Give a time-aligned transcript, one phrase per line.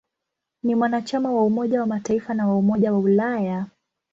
[0.63, 3.65] Ni mwanachama wa Umoja wa Mataifa na wa Umoja wa Ulaya.